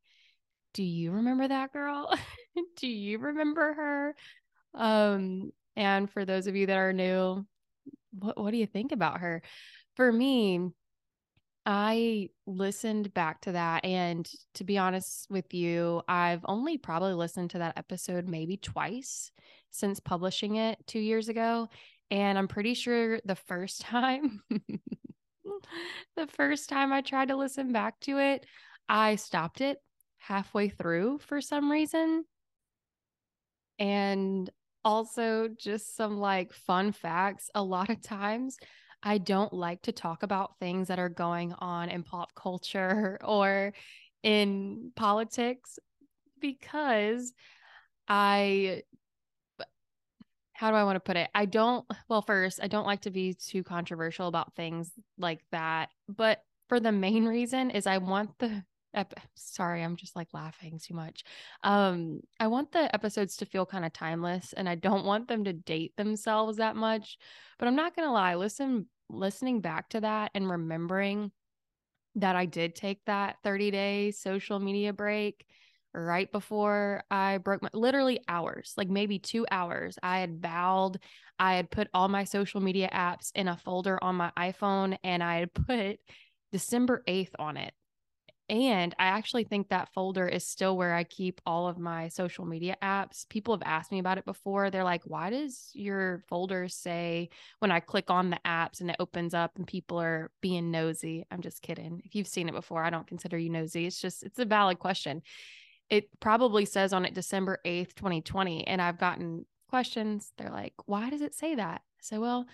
Do 0.73 0.83
you 0.83 1.11
remember 1.11 1.47
that 1.47 1.71
girl? 1.71 2.13
do 2.75 2.87
you 2.87 3.19
remember 3.19 3.73
her? 3.73 4.15
Um 4.73 5.53
and 5.77 6.11
for 6.11 6.25
those 6.25 6.47
of 6.47 6.57
you 6.57 6.65
that 6.65 6.77
are 6.77 6.91
new, 6.91 7.45
what 8.19 8.37
what 8.37 8.51
do 8.51 8.57
you 8.57 8.67
think 8.67 8.91
about 8.91 9.21
her? 9.21 9.41
For 9.95 10.11
me, 10.11 10.71
I 11.65 12.29
listened 12.45 13.13
back 13.13 13.41
to 13.41 13.53
that. 13.53 13.85
And 13.85 14.29
to 14.55 14.63
be 14.63 14.77
honest 14.77 15.27
with 15.29 15.53
you, 15.53 16.01
I've 16.07 16.41
only 16.45 16.77
probably 16.77 17.13
listened 17.13 17.51
to 17.51 17.59
that 17.59 17.77
episode 17.77 18.27
maybe 18.27 18.57
twice 18.57 19.31
since 19.69 19.99
publishing 19.99 20.55
it 20.57 20.77
two 20.87 20.99
years 20.99 21.29
ago. 21.29 21.69
And 22.11 22.37
I'm 22.37 22.47
pretty 22.47 22.73
sure 22.73 23.19
the 23.23 23.35
first 23.35 23.81
time, 23.81 24.41
the 26.15 26.27
first 26.27 26.69
time 26.69 26.91
I 26.91 27.01
tried 27.01 27.29
to 27.29 27.37
listen 27.37 27.71
back 27.71 27.99
to 28.01 28.19
it, 28.19 28.45
I 28.89 29.15
stopped 29.15 29.61
it 29.61 29.77
halfway 30.17 30.69
through 30.69 31.19
for 31.19 31.39
some 31.39 31.71
reason. 31.71 32.25
And 33.79 34.49
also, 34.85 35.47
just 35.47 35.95
some 35.95 36.17
like 36.17 36.51
fun 36.53 36.91
facts. 36.91 37.49
A 37.55 37.63
lot 37.63 37.89
of 37.89 38.01
times, 38.01 38.57
I 39.03 39.17
don't 39.17 39.53
like 39.53 39.81
to 39.83 39.91
talk 39.91 40.23
about 40.23 40.57
things 40.59 40.87
that 40.87 40.99
are 40.99 41.09
going 41.09 41.53
on 41.53 41.89
in 41.89 42.03
pop 42.03 42.33
culture 42.35 43.19
or 43.23 43.73
in 44.23 44.91
politics 44.95 45.77
because 46.39 47.33
I 48.07 48.83
how 50.53 50.69
do 50.69 50.77
I 50.77 50.83
want 50.83 50.95
to 50.95 51.01
put 51.01 51.17
it? 51.17 51.29
I 51.33 51.45
don't, 51.45 51.85
well, 52.07 52.21
first, 52.21 52.59
I 52.61 52.67
don't 52.67 52.85
like 52.85 53.01
to 53.01 53.11
be 53.11 53.33
too 53.33 53.63
controversial 53.63 54.27
about 54.27 54.55
things 54.55 54.91
like 55.17 55.41
that. 55.51 55.89
But 56.07 56.43
for 56.69 56.79
the 56.79 56.91
main 56.91 57.25
reason 57.25 57.71
is 57.71 57.87
I 57.87 57.97
want 57.97 58.37
the, 58.39 58.63
ep- 58.93 59.19
sorry, 59.35 59.83
I'm 59.83 59.95
just 59.95 60.15
like 60.15 60.29
laughing 60.33 60.79
too 60.81 60.93
much. 60.93 61.23
Um, 61.63 62.21
I 62.39 62.47
want 62.47 62.71
the 62.71 62.93
episodes 62.93 63.37
to 63.37 63.45
feel 63.45 63.65
kind 63.65 63.85
of 63.85 63.93
timeless 63.93 64.53
and 64.53 64.67
I 64.67 64.75
don't 64.75 65.05
want 65.05 65.27
them 65.27 65.43
to 65.45 65.53
date 65.53 65.95
themselves 65.97 66.57
that 66.57 66.75
much. 66.75 67.17
But 67.59 67.67
I'm 67.67 67.75
not 67.75 67.95
to 68.07 68.11
lie, 68.11 68.35
listen, 68.35 68.87
listening 69.09 69.61
back 69.61 69.89
to 69.89 70.01
that 70.01 70.31
and 70.33 70.49
remembering 70.49 71.31
that 72.15 72.35
I 72.35 72.45
did 72.45 72.75
take 72.75 73.03
that 73.05 73.37
30 73.43 73.71
day 73.71 74.11
social 74.11 74.59
media 74.59 74.93
break 74.93 75.45
right 75.93 76.31
before 76.31 77.03
I 77.11 77.37
broke 77.37 77.61
my 77.61 77.69
literally 77.73 78.19
hours, 78.27 78.73
like 78.77 78.89
maybe 78.89 79.19
two 79.19 79.45
hours. 79.51 79.97
I 80.01 80.19
had 80.19 80.41
vowed, 80.41 80.99
I 81.37 81.55
had 81.55 81.69
put 81.69 81.87
all 81.93 82.07
my 82.07 82.23
social 82.23 82.61
media 82.61 82.89
apps 82.91 83.31
in 83.35 83.47
a 83.47 83.57
folder 83.57 84.03
on 84.03 84.15
my 84.15 84.31
iPhone 84.37 84.97
and 85.03 85.23
I 85.23 85.39
had 85.39 85.53
put 85.53 85.99
December 86.51 87.03
8th 87.07 87.35
on 87.37 87.57
it. 87.57 87.73
And 88.49 88.93
I 88.99 89.05
actually 89.05 89.45
think 89.45 89.69
that 89.69 89.93
folder 89.93 90.27
is 90.27 90.45
still 90.45 90.75
where 90.75 90.93
I 90.93 91.05
keep 91.05 91.39
all 91.45 91.67
of 91.67 91.77
my 91.77 92.09
social 92.09 92.45
media 92.45 92.75
apps. 92.83 93.27
People 93.29 93.55
have 93.55 93.63
asked 93.65 93.91
me 93.91 93.99
about 93.99 94.17
it 94.17 94.25
before. 94.25 94.69
They're 94.69 94.83
like, 94.83 95.03
why 95.05 95.29
does 95.29 95.69
your 95.73 96.23
folder 96.27 96.67
say 96.67 97.29
when 97.59 97.71
I 97.71 97.79
click 97.79 98.09
on 98.09 98.29
the 98.29 98.39
apps 98.45 98.81
and 98.81 98.89
it 98.89 98.97
opens 98.99 99.33
up 99.33 99.51
and 99.55 99.65
people 99.65 99.99
are 99.99 100.29
being 100.41 100.71
nosy? 100.71 101.25
I'm 101.31 101.41
just 101.41 101.61
kidding. 101.61 102.01
If 102.03 102.15
you've 102.15 102.27
seen 102.27 102.49
it 102.49 102.55
before, 102.55 102.83
I 102.83 102.89
don't 102.89 103.07
consider 103.07 103.37
you 103.37 103.49
nosy. 103.49 103.85
It's 103.85 104.01
just, 104.01 104.23
it's 104.23 104.39
a 104.39 104.45
valid 104.45 104.79
question 104.79 105.21
it 105.89 106.09
probably 106.19 106.65
says 106.65 106.93
on 106.93 107.05
it 107.05 107.13
December 107.13 107.59
8th, 107.65 107.93
2020. 107.93 108.65
And 108.67 108.81
I've 108.81 108.97
gotten 108.97 109.45
questions. 109.69 110.31
They're 110.37 110.49
like, 110.49 110.73
why 110.85 111.09
does 111.09 111.21
it 111.21 111.35
say 111.35 111.55
that? 111.55 111.81
So, 112.01 112.19
well, 112.19 112.45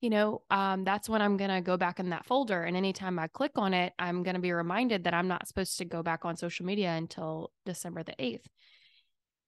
you 0.00 0.10
know, 0.10 0.42
um, 0.50 0.84
that's 0.84 1.08
when 1.08 1.20
I'm 1.20 1.36
going 1.36 1.50
to 1.50 1.60
go 1.60 1.76
back 1.76 1.98
in 1.98 2.10
that 2.10 2.24
folder. 2.24 2.62
And 2.62 2.76
anytime 2.76 3.18
I 3.18 3.26
click 3.26 3.52
on 3.56 3.74
it, 3.74 3.92
I'm 3.98 4.22
going 4.22 4.36
to 4.36 4.40
be 4.40 4.52
reminded 4.52 5.04
that 5.04 5.14
I'm 5.14 5.28
not 5.28 5.48
supposed 5.48 5.78
to 5.78 5.84
go 5.84 6.02
back 6.02 6.24
on 6.24 6.36
social 6.36 6.66
media 6.66 6.92
until 6.92 7.50
December 7.66 8.04
the 8.04 8.14
8th. 8.18 8.44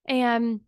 And 0.07 0.61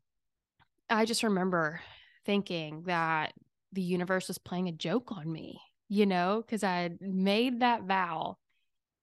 I 0.88 1.04
just 1.04 1.24
remember 1.24 1.80
thinking 2.24 2.84
that 2.86 3.32
the 3.72 3.82
universe 3.82 4.28
was 4.28 4.38
playing 4.38 4.68
a 4.68 4.72
joke 4.72 5.10
on 5.10 5.30
me, 5.30 5.60
you 5.88 6.06
know, 6.06 6.44
because 6.46 6.62
I 6.62 6.90
made 7.00 7.60
that 7.60 7.82
vow. 7.82 8.38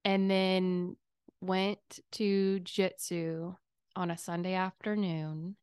And 0.05 0.31
then 0.31 0.95
went 1.41 1.99
to 2.13 2.59
jitsu 2.61 3.53
on 3.95 4.11
a 4.11 4.17
Sunday 4.17 4.53
afternoon 4.53 5.55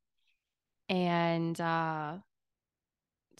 and 0.88 1.60
uh 1.60 2.16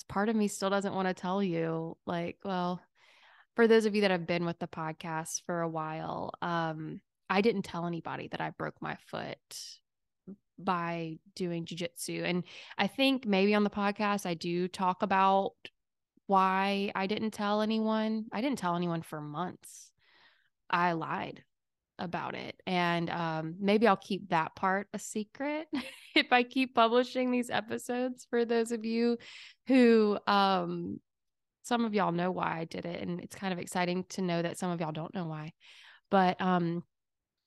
part 0.05 0.29
of 0.29 0.37
me 0.37 0.49
still 0.49 0.71
doesn't 0.71 0.95
want 0.95 1.09
to 1.09 1.15
tell 1.15 1.43
you 1.43 1.97
like 2.07 2.39
well 2.45 2.81
for 3.55 3.67
those 3.67 3.87
of 3.87 3.95
you 3.95 4.03
that 4.03 4.11
have 4.11 4.27
been 4.27 4.45
with 4.45 4.59
the 4.59 4.69
podcast 4.69 5.43
for 5.47 5.63
a 5.63 5.69
while 5.69 6.33
um 6.43 7.01
I 7.29 7.41
didn't 7.41 7.63
tell 7.63 7.87
anybody 7.87 8.29
that 8.29 8.41
I 8.41 8.51
broke 8.51 8.81
my 8.81 8.97
foot 9.07 9.39
by 10.59 11.19
doing 11.35 11.65
jujitsu. 11.67 12.25
And 12.25 12.45
I 12.79 12.87
think 12.87 13.27
maybe 13.27 13.55
on 13.55 13.65
the 13.65 13.71
podcast, 13.71 14.27
I 14.27 14.35
do 14.35 14.69
talk 14.69 15.03
about 15.03 15.53
why 16.27 16.93
I 16.95 17.07
didn't 17.07 17.33
tell 17.33 17.61
anyone. 17.61 18.27
I 18.33 18.41
didn't 18.41 18.59
tell 18.59 18.77
anyone 18.77 19.03
for 19.03 19.21
months. 19.21 19.91
I 20.71 20.93
lied 20.93 21.43
about 21.99 22.35
it. 22.35 22.61
And 22.67 23.11
um, 23.11 23.57
maybe 23.59 23.87
I'll 23.87 23.97
keep 23.97 24.29
that 24.31 24.55
part 24.55 24.89
a 24.93 24.99
secret 24.99 25.69
if 26.15 26.33
I 26.33 26.43
keep 26.43 26.75
publishing 26.75 27.31
these 27.31 27.51
episodes 27.51 28.27
for 28.29 28.45
those 28.45 28.73
of 28.73 28.85
you 28.85 29.19
who, 29.67 30.19
um, 30.27 31.01
some 31.63 31.85
of 31.85 31.95
y'all 31.95 32.13
know 32.13 32.31
why 32.31 32.59
I 32.61 32.65
did 32.65 32.87
it. 32.87 33.03
And 33.03 33.21
it's 33.21 33.35
kind 33.35 33.53
of 33.53 33.59
exciting 33.59 34.05
to 34.11 34.23
know 34.23 34.41
that 34.41 34.59
some 34.59 34.71
of 34.71 34.81
y'all 34.81 34.93
don't 34.93 35.15
know 35.15 35.27
why. 35.27 35.53
But 36.11 36.41
um, 36.41 36.85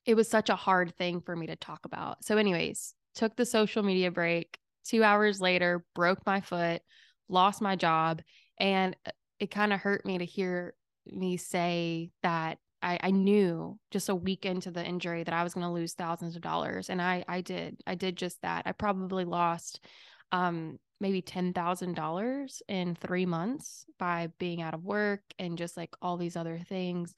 it 0.05 0.15
was 0.15 0.27
such 0.27 0.49
a 0.49 0.55
hard 0.55 0.93
thing 0.97 1.21
for 1.21 1.35
me 1.35 1.47
to 1.47 1.55
talk 1.55 1.85
about. 1.85 2.25
So, 2.25 2.37
anyways, 2.37 2.93
took 3.15 3.35
the 3.35 3.45
social 3.45 3.83
media 3.83 4.11
break. 4.11 4.57
Two 4.85 5.03
hours 5.03 5.39
later, 5.39 5.85
broke 5.95 6.25
my 6.25 6.41
foot, 6.41 6.81
lost 7.29 7.61
my 7.61 7.75
job. 7.75 8.21
And 8.59 8.95
uh, 9.05 9.11
it 9.39 9.51
kind 9.51 9.71
of 9.71 9.79
hurt 9.79 10.05
me 10.05 10.17
to 10.17 10.25
hear 10.25 10.73
me 11.05 11.37
say 11.37 12.11
that 12.23 12.57
I, 12.81 12.99
I 13.01 13.11
knew 13.11 13.77
just 13.91 14.09
a 14.09 14.15
week 14.15 14.45
into 14.45 14.71
the 14.71 14.85
injury 14.85 15.23
that 15.23 15.33
I 15.33 15.43
was 15.43 15.53
going 15.53 15.65
to 15.65 15.71
lose 15.71 15.93
thousands 15.93 16.35
of 16.35 16.41
dollars. 16.41 16.89
And 16.89 17.01
I, 17.01 17.23
I 17.27 17.41
did, 17.41 17.77
I 17.85 17.95
did 17.95 18.15
just 18.15 18.41
that. 18.41 18.63
I 18.65 18.71
probably 18.71 19.25
lost, 19.25 19.85
um, 20.31 20.79
maybe 21.01 21.21
$10,000 21.21 22.61
in 22.67 22.95
three 22.95 23.25
months 23.25 23.85
by 23.97 24.29
being 24.37 24.61
out 24.61 24.73
of 24.73 24.83
work 24.83 25.21
and 25.37 25.57
just 25.57 25.77
like 25.77 25.93
all 26.01 26.17
these 26.17 26.35
other 26.35 26.59
things. 26.67 27.15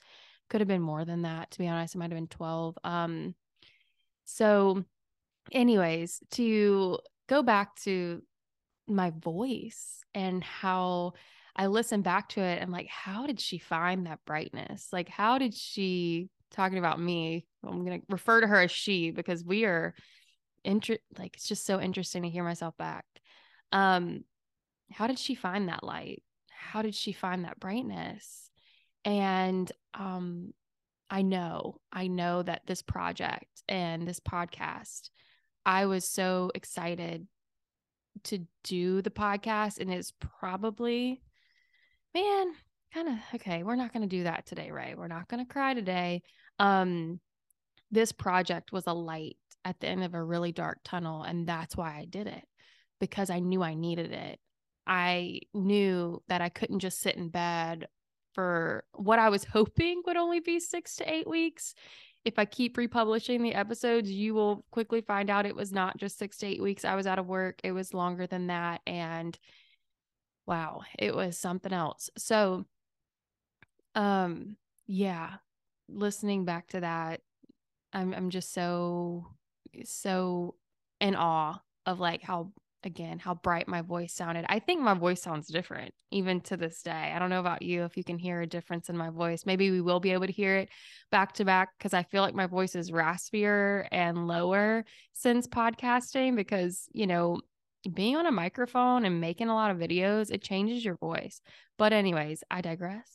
Could 0.49 0.61
have 0.61 0.67
been 0.67 0.81
more 0.81 1.05
than 1.05 1.23
that, 1.23 1.51
to 1.51 1.59
be 1.59 1.67
honest. 1.67 1.95
It 1.95 1.97
might 1.97 2.11
have 2.11 2.17
been 2.17 2.27
12. 2.27 2.77
Um, 2.83 3.35
so 4.25 4.83
anyways, 5.51 6.19
to 6.31 6.99
go 7.27 7.41
back 7.41 7.75
to 7.83 8.21
my 8.87 9.11
voice 9.11 10.03
and 10.13 10.43
how 10.43 11.13
I 11.55 11.67
listen 11.67 12.01
back 12.01 12.29
to 12.29 12.41
it 12.41 12.61
and 12.61 12.71
like, 12.71 12.87
how 12.87 13.27
did 13.27 13.39
she 13.39 13.57
find 13.57 14.05
that 14.05 14.19
brightness? 14.25 14.87
Like, 14.91 15.09
how 15.09 15.37
did 15.37 15.53
she 15.53 16.29
talking 16.51 16.77
about 16.77 16.99
me? 16.99 17.45
I'm 17.65 17.83
gonna 17.83 18.01
refer 18.09 18.41
to 18.41 18.47
her 18.47 18.61
as 18.61 18.71
she 18.71 19.11
because 19.11 19.43
we 19.43 19.65
are 19.65 19.93
inter 20.63 20.97
like 21.17 21.35
it's 21.35 21.47
just 21.47 21.65
so 21.65 21.79
interesting 21.79 22.23
to 22.23 22.29
hear 22.29 22.43
myself 22.43 22.75
back. 22.77 23.05
Um, 23.71 24.23
how 24.91 25.07
did 25.07 25.19
she 25.19 25.35
find 25.35 25.69
that 25.69 25.83
light? 25.83 26.23
How 26.49 26.81
did 26.81 26.95
she 26.95 27.11
find 27.11 27.45
that 27.45 27.59
brightness? 27.59 28.49
And 29.03 29.71
um, 29.93 30.53
I 31.09 31.21
know, 31.23 31.79
I 31.91 32.07
know 32.07 32.43
that 32.43 32.61
this 32.67 32.81
project 32.81 33.63
and 33.67 34.07
this 34.07 34.19
podcast, 34.19 35.09
I 35.65 35.85
was 35.85 36.05
so 36.05 36.51
excited 36.55 37.27
to 38.25 38.45
do 38.63 39.01
the 39.01 39.09
podcast, 39.09 39.79
and 39.79 39.91
it's 39.91 40.13
probably 40.39 41.21
man, 42.13 42.53
kind 42.93 43.07
of 43.07 43.15
okay, 43.35 43.63
we're 43.63 43.75
not 43.75 43.93
going 43.93 44.07
to 44.07 44.15
do 44.15 44.23
that 44.23 44.45
today, 44.45 44.71
Ray. 44.71 44.95
We're 44.97 45.07
not 45.07 45.27
going 45.27 45.45
to 45.45 45.51
cry 45.51 45.73
today. 45.73 46.21
Um 46.59 47.19
this 47.93 48.11
project 48.11 48.71
was 48.71 48.85
a 48.87 48.93
light 48.93 49.35
at 49.65 49.79
the 49.79 49.87
end 49.87 50.03
of 50.03 50.13
a 50.13 50.23
really 50.23 50.51
dark 50.51 50.79
tunnel 50.83 51.23
and 51.23 51.45
that's 51.45 51.75
why 51.75 51.97
I 51.97 52.05
did 52.05 52.27
it 52.27 52.43
because 52.99 53.29
I 53.29 53.39
knew 53.39 53.61
I 53.61 53.73
needed 53.73 54.11
it. 54.11 54.39
I 54.87 55.41
knew 55.53 56.21
that 56.29 56.41
I 56.41 56.49
couldn't 56.49 56.79
just 56.79 57.01
sit 57.01 57.15
in 57.15 57.29
bed 57.29 57.87
for 58.33 58.85
what 58.93 59.19
I 59.19 59.29
was 59.29 59.43
hoping 59.53 60.01
would 60.05 60.17
only 60.17 60.39
be 60.39 60.59
6 60.59 60.95
to 60.97 61.13
8 61.13 61.27
weeks. 61.27 61.73
If 62.23 62.37
I 62.37 62.45
keep 62.45 62.77
republishing 62.77 63.41
the 63.41 63.55
episodes, 63.55 64.09
you 64.09 64.33
will 64.33 64.63
quickly 64.71 65.01
find 65.01 65.29
out 65.29 65.45
it 65.45 65.55
was 65.55 65.71
not 65.71 65.97
just 65.97 66.19
6 66.19 66.37
to 66.37 66.45
8 66.45 66.61
weeks 66.61 66.85
I 66.85 66.95
was 66.95 67.07
out 67.07 67.19
of 67.19 67.27
work. 67.27 67.59
It 67.63 67.71
was 67.71 67.93
longer 67.93 68.27
than 68.27 68.47
that 68.47 68.81
and 68.85 69.37
wow, 70.45 70.81
it 70.97 71.15
was 71.15 71.37
something 71.37 71.73
else. 71.73 72.09
So, 72.17 72.65
um, 73.95 74.57
yeah, 74.87 75.35
listening 75.89 76.45
back 76.45 76.67
to 76.69 76.81
that, 76.81 77.21
I'm 77.93 78.13
I'm 78.13 78.29
just 78.29 78.53
so 78.53 79.27
so 79.83 80.55
in 80.99 81.15
awe 81.15 81.59
of 81.85 81.99
like 81.99 82.21
how 82.21 82.51
again 82.83 83.19
how 83.19 83.35
bright 83.35 83.67
my 83.67 83.81
voice 83.81 84.13
sounded. 84.13 84.45
I 84.49 84.59
think 84.59 84.81
my 84.81 84.93
voice 84.93 85.21
sounds 85.21 85.47
different 85.47 85.93
even 86.11 86.41
to 86.41 86.57
this 86.57 86.81
day. 86.81 87.11
I 87.15 87.19
don't 87.19 87.29
know 87.29 87.39
about 87.39 87.61
you 87.61 87.83
if 87.83 87.95
you 87.95 88.03
can 88.03 88.17
hear 88.17 88.41
a 88.41 88.47
difference 88.47 88.89
in 88.89 88.97
my 88.97 89.09
voice. 89.09 89.45
Maybe 89.45 89.71
we 89.71 89.81
will 89.81 89.99
be 89.99 90.11
able 90.11 90.27
to 90.27 90.33
hear 90.33 90.57
it 90.57 90.69
back 91.11 91.33
to 91.33 91.45
back 91.45 91.69
because 91.77 91.93
I 91.93 92.03
feel 92.03 92.21
like 92.21 92.35
my 92.35 92.47
voice 92.47 92.75
is 92.75 92.91
raspier 92.91 93.87
and 93.91 94.27
lower 94.27 94.85
since 95.13 95.47
podcasting 95.47 96.35
because, 96.35 96.87
you 96.93 97.07
know, 97.07 97.39
being 97.93 98.15
on 98.15 98.25
a 98.25 98.31
microphone 98.31 99.05
and 99.05 99.21
making 99.21 99.49
a 99.49 99.55
lot 99.55 99.71
of 99.71 99.77
videos, 99.77 100.31
it 100.31 100.43
changes 100.43 100.83
your 100.83 100.95
voice. 100.95 101.41
But, 101.77 101.93
anyways, 101.93 102.43
I 102.49 102.61
digress. 102.61 103.09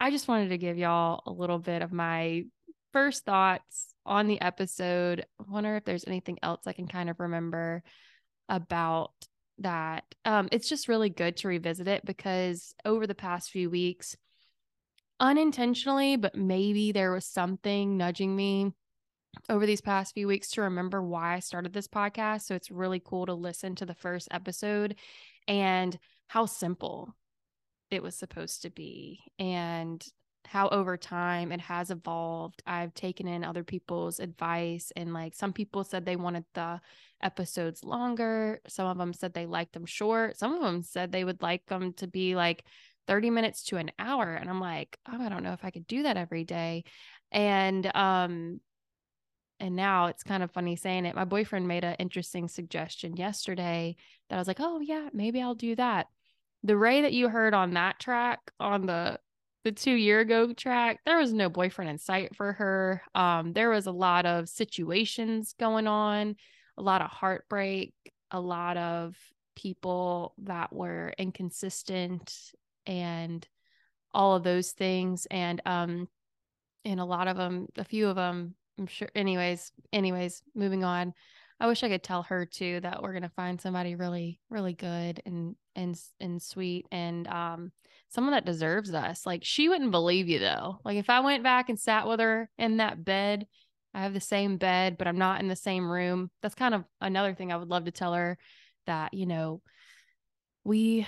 I 0.00 0.10
just 0.10 0.28
wanted 0.28 0.50
to 0.50 0.58
give 0.58 0.78
y'all 0.78 1.22
a 1.26 1.32
little 1.32 1.58
bit 1.58 1.82
of 1.82 1.92
my 1.92 2.44
first 2.92 3.24
thoughts 3.24 3.94
on 4.06 4.26
the 4.26 4.40
episode. 4.40 5.26
I 5.40 5.44
wonder 5.50 5.76
if 5.76 5.84
there's 5.84 6.06
anything 6.06 6.38
else 6.42 6.62
I 6.66 6.72
can 6.72 6.88
kind 6.88 7.10
of 7.10 7.20
remember 7.20 7.82
about 8.48 9.12
that. 9.58 10.04
Um, 10.24 10.48
it's 10.52 10.68
just 10.68 10.88
really 10.88 11.10
good 11.10 11.36
to 11.38 11.48
revisit 11.48 11.88
it 11.88 12.04
because 12.04 12.74
over 12.84 13.06
the 13.06 13.14
past 13.14 13.50
few 13.50 13.68
weeks, 13.68 14.16
unintentionally, 15.20 16.16
but 16.16 16.36
maybe 16.36 16.92
there 16.92 17.12
was 17.12 17.26
something 17.26 17.96
nudging 17.96 18.34
me 18.34 18.72
over 19.48 19.66
these 19.66 19.80
past 19.80 20.14
few 20.14 20.26
weeks 20.26 20.50
to 20.50 20.62
remember 20.62 21.02
why 21.02 21.34
I 21.34 21.40
started 21.40 21.72
this 21.72 21.88
podcast. 21.88 22.42
So 22.42 22.54
it's 22.54 22.70
really 22.70 23.00
cool 23.04 23.26
to 23.26 23.34
listen 23.34 23.74
to 23.76 23.86
the 23.86 23.94
first 23.94 24.28
episode 24.30 24.96
and 25.46 25.98
how 26.26 26.46
simple 26.46 27.14
it 27.90 28.02
was 28.02 28.14
supposed 28.14 28.62
to 28.62 28.70
be. 28.70 29.20
And 29.38 30.04
how 30.48 30.68
over 30.70 30.96
time 30.96 31.52
it 31.52 31.60
has 31.60 31.90
evolved. 31.90 32.62
I've 32.66 32.94
taken 32.94 33.28
in 33.28 33.44
other 33.44 33.64
people's 33.64 34.18
advice, 34.18 34.90
and 34.96 35.12
like 35.12 35.34
some 35.34 35.52
people 35.52 35.84
said 35.84 36.06
they 36.06 36.16
wanted 36.16 36.44
the 36.54 36.80
episodes 37.22 37.84
longer. 37.84 38.60
Some 38.66 38.86
of 38.86 38.96
them 38.96 39.12
said 39.12 39.34
they 39.34 39.44
liked 39.44 39.74
them 39.74 39.84
short. 39.84 40.38
Some 40.38 40.54
of 40.54 40.62
them 40.62 40.82
said 40.82 41.12
they 41.12 41.24
would 41.24 41.42
like 41.42 41.66
them 41.66 41.92
to 41.94 42.06
be 42.06 42.34
like 42.34 42.64
30 43.06 43.28
minutes 43.28 43.64
to 43.64 43.76
an 43.76 43.90
hour. 43.98 44.34
And 44.34 44.48
I'm 44.48 44.60
like, 44.60 44.98
oh, 45.06 45.20
I 45.20 45.28
don't 45.28 45.42
know 45.42 45.52
if 45.52 45.64
I 45.64 45.70
could 45.70 45.86
do 45.86 46.04
that 46.04 46.16
every 46.16 46.44
day. 46.44 46.84
And, 47.30 47.94
um, 47.94 48.60
and 49.60 49.74
now 49.74 50.06
it's 50.06 50.22
kind 50.22 50.42
of 50.42 50.50
funny 50.50 50.76
saying 50.76 51.04
it. 51.04 51.14
My 51.14 51.24
boyfriend 51.24 51.66
made 51.66 51.84
an 51.84 51.96
interesting 51.98 52.48
suggestion 52.48 53.16
yesterday 53.16 53.96
that 54.28 54.36
I 54.36 54.38
was 54.38 54.48
like, 54.48 54.60
oh, 54.60 54.80
yeah, 54.80 55.08
maybe 55.12 55.42
I'll 55.42 55.54
do 55.54 55.74
that. 55.76 56.06
The 56.62 56.76
Ray 56.76 57.02
that 57.02 57.12
you 57.12 57.28
heard 57.28 57.54
on 57.54 57.74
that 57.74 57.98
track, 57.98 58.40
on 58.60 58.86
the 58.86 59.18
the 59.64 59.72
two 59.72 59.92
year 59.92 60.20
ago 60.20 60.52
track, 60.52 61.00
there 61.04 61.18
was 61.18 61.32
no 61.32 61.48
boyfriend 61.48 61.90
in 61.90 61.98
sight 61.98 62.34
for 62.36 62.52
her. 62.54 63.02
Um, 63.14 63.52
there 63.52 63.70
was 63.70 63.86
a 63.86 63.92
lot 63.92 64.24
of 64.24 64.48
situations 64.48 65.54
going 65.58 65.86
on, 65.86 66.36
a 66.76 66.82
lot 66.82 67.02
of 67.02 67.10
heartbreak, 67.10 67.92
a 68.30 68.40
lot 68.40 68.76
of 68.76 69.16
people 69.56 70.34
that 70.38 70.72
were 70.72 71.12
inconsistent 71.18 72.32
and 72.86 73.46
all 74.14 74.36
of 74.36 74.44
those 74.44 74.70
things. 74.70 75.26
And 75.30 75.60
um, 75.66 76.08
and 76.84 77.00
a 77.00 77.04
lot 77.04 77.28
of 77.28 77.36
them, 77.36 77.66
a 77.76 77.84
few 77.84 78.08
of 78.08 78.16
them, 78.16 78.54
I'm 78.78 78.86
sure. 78.86 79.08
Anyways, 79.14 79.72
anyways, 79.92 80.42
moving 80.54 80.84
on. 80.84 81.14
I 81.60 81.66
wish 81.66 81.82
I 81.82 81.88
could 81.88 82.04
tell 82.04 82.22
her 82.24 82.46
too 82.46 82.80
that 82.80 83.02
we're 83.02 83.12
gonna 83.12 83.30
find 83.30 83.60
somebody 83.60 83.96
really, 83.96 84.40
really 84.48 84.74
good 84.74 85.20
and 85.26 85.56
and 85.74 85.98
and 86.20 86.40
sweet 86.40 86.86
and 86.92 87.26
um 87.28 87.72
someone 88.08 88.32
that 88.32 88.44
deserves 88.44 88.94
us. 88.94 89.26
Like 89.26 89.44
she 89.44 89.68
wouldn't 89.68 89.90
believe 89.90 90.28
you 90.28 90.38
though. 90.38 90.78
Like 90.84 90.96
if 90.96 91.10
I 91.10 91.20
went 91.20 91.42
back 91.42 91.68
and 91.68 91.78
sat 91.78 92.06
with 92.06 92.20
her 92.20 92.48
in 92.58 92.76
that 92.78 93.04
bed, 93.04 93.46
I 93.94 94.02
have 94.02 94.14
the 94.14 94.20
same 94.20 94.56
bed, 94.56 94.96
but 94.98 95.08
I'm 95.08 95.18
not 95.18 95.40
in 95.40 95.48
the 95.48 95.56
same 95.56 95.90
room. 95.90 96.30
That's 96.42 96.54
kind 96.54 96.74
of 96.74 96.84
another 97.00 97.34
thing 97.34 97.52
I 97.52 97.56
would 97.56 97.68
love 97.68 97.86
to 97.86 97.90
tell 97.90 98.14
her 98.14 98.38
that, 98.86 99.14
you 99.14 99.26
know, 99.26 99.60
we 100.64 101.06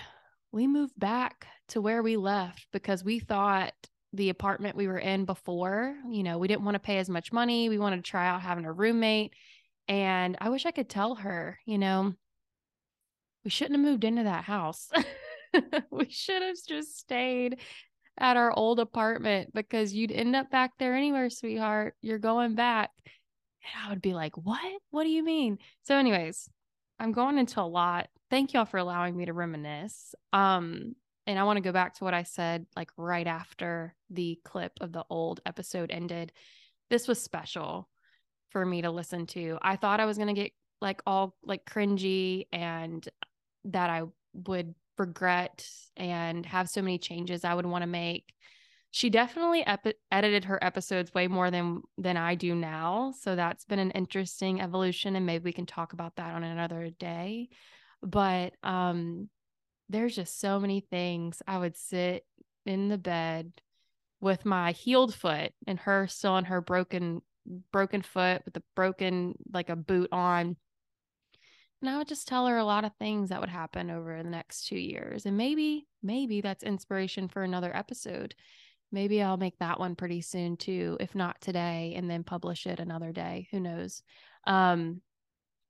we 0.52 0.66
moved 0.66 0.98
back 0.98 1.46
to 1.68 1.80
where 1.80 2.02
we 2.02 2.16
left 2.16 2.66
because 2.72 3.04
we 3.04 3.20
thought 3.20 3.74
the 4.12 4.30
apartment 4.30 4.76
we 4.76 4.88
were 4.88 4.98
in 4.98 5.24
before, 5.24 5.94
you 6.08 6.22
know, 6.22 6.38
we 6.38 6.48
didn't 6.48 6.64
want 6.64 6.74
to 6.74 6.80
pay 6.80 6.98
as 6.98 7.08
much 7.08 7.32
money. 7.32 7.68
We 7.68 7.78
wanted 7.78 8.04
to 8.04 8.10
try 8.10 8.26
out 8.26 8.42
having 8.42 8.64
a 8.64 8.72
roommate. 8.72 9.34
And 9.88 10.36
I 10.40 10.48
wish 10.48 10.66
I 10.66 10.72
could 10.72 10.88
tell 10.88 11.16
her, 11.16 11.58
you 11.64 11.78
know, 11.78 12.14
we 13.44 13.50
shouldn't 13.50 13.78
have 13.78 13.84
moved 13.84 14.04
into 14.04 14.24
that 14.24 14.44
house. 14.44 14.90
we 15.90 16.10
should 16.10 16.42
have 16.42 16.56
just 16.66 16.98
stayed 16.98 17.58
at 18.18 18.36
our 18.36 18.52
old 18.52 18.80
apartment 18.80 19.52
because 19.54 19.94
you'd 19.94 20.12
end 20.12 20.36
up 20.36 20.50
back 20.50 20.72
there 20.78 20.94
anywhere, 20.94 21.30
sweetheart. 21.30 21.94
You're 22.00 22.18
going 22.18 22.54
back. 22.54 22.90
And 23.62 23.86
I 23.86 23.90
would 23.90 24.02
be 24.02 24.14
like, 24.14 24.36
what? 24.36 24.80
What 24.90 25.04
do 25.04 25.10
you 25.10 25.24
mean? 25.24 25.58
So, 25.82 25.96
anyways, 25.96 26.48
I'm 26.98 27.12
going 27.12 27.38
into 27.38 27.60
a 27.60 27.62
lot. 27.62 28.08
Thank 28.30 28.52
y'all 28.52 28.64
for 28.64 28.78
allowing 28.78 29.16
me 29.16 29.24
to 29.24 29.32
reminisce. 29.32 30.14
Um, 30.32 30.94
and 31.30 31.38
I 31.38 31.44
want 31.44 31.58
to 31.58 31.62
go 31.62 31.72
back 31.72 31.94
to 31.94 32.04
what 32.04 32.12
I 32.12 32.24
said 32.24 32.66
like 32.76 32.90
right 32.96 33.26
after 33.26 33.94
the 34.10 34.40
clip 34.44 34.72
of 34.80 34.92
the 34.92 35.04
old 35.08 35.40
episode 35.46 35.92
ended. 35.92 36.32
This 36.90 37.06
was 37.06 37.22
special 37.22 37.88
for 38.50 38.66
me 38.66 38.82
to 38.82 38.90
listen 38.90 39.26
to. 39.26 39.56
I 39.62 39.76
thought 39.76 40.00
I 40.00 40.06
was 40.06 40.16
going 40.16 40.34
to 40.34 40.40
get 40.42 40.52
like 40.80 41.00
all 41.06 41.36
like 41.44 41.64
cringy 41.64 42.46
and 42.52 43.08
that 43.66 43.90
I 43.90 44.02
would 44.32 44.74
regret 44.98 45.68
and 45.96 46.44
have 46.46 46.68
so 46.68 46.82
many 46.82 46.98
changes 46.98 47.44
I 47.44 47.54
would 47.54 47.66
want 47.66 47.82
to 47.82 47.86
make. 47.86 48.34
She 48.90 49.08
definitely 49.08 49.62
ep- 49.64 49.94
edited 50.10 50.46
her 50.46 50.58
episodes 50.64 51.14
way 51.14 51.28
more 51.28 51.52
than 51.52 51.82
than 51.96 52.16
I 52.16 52.34
do 52.34 52.56
now, 52.56 53.14
so 53.16 53.36
that's 53.36 53.64
been 53.64 53.78
an 53.78 53.92
interesting 53.92 54.60
evolution 54.60 55.14
and 55.14 55.24
maybe 55.24 55.44
we 55.44 55.52
can 55.52 55.66
talk 55.66 55.92
about 55.92 56.16
that 56.16 56.34
on 56.34 56.42
another 56.42 56.90
day. 56.98 57.50
But 58.02 58.54
um 58.64 59.28
there's 59.90 60.14
just 60.14 60.40
so 60.40 60.58
many 60.58 60.80
things 60.80 61.42
I 61.46 61.58
would 61.58 61.76
sit 61.76 62.24
in 62.64 62.88
the 62.88 62.98
bed 62.98 63.52
with 64.20 64.44
my 64.44 64.72
healed 64.72 65.14
foot 65.14 65.52
and 65.66 65.78
her 65.80 66.06
still 66.06 66.32
on 66.32 66.44
her 66.46 66.60
broken 66.60 67.22
broken 67.72 68.02
foot 68.02 68.42
with 68.44 68.56
a 68.56 68.62
broken 68.76 69.34
like 69.52 69.70
a 69.70 69.76
boot 69.76 70.08
on 70.12 70.56
and 71.80 71.88
I 71.88 71.96
would 71.96 72.08
just 72.08 72.28
tell 72.28 72.46
her 72.46 72.58
a 72.58 72.64
lot 72.64 72.84
of 72.84 72.92
things 72.98 73.30
that 73.30 73.40
would 73.40 73.48
happen 73.48 73.90
over 73.90 74.22
the 74.22 74.28
next 74.28 74.66
two 74.66 74.78
years. 74.78 75.24
And 75.24 75.36
maybe, 75.36 75.86
maybe 76.02 76.42
that's 76.42 76.62
inspiration 76.62 77.26
for 77.26 77.42
another 77.42 77.74
episode. 77.74 78.34
Maybe 78.92 79.22
I'll 79.22 79.38
make 79.38 79.58
that 79.60 79.80
one 79.80 79.96
pretty 79.96 80.20
soon 80.20 80.58
too, 80.58 80.98
if 81.00 81.14
not 81.14 81.40
today, 81.40 81.94
and 81.96 82.10
then 82.10 82.22
publish 82.22 82.66
it 82.66 82.80
another 82.80 83.12
day. 83.12 83.48
Who 83.50 83.60
knows? 83.60 84.02
Um, 84.46 85.00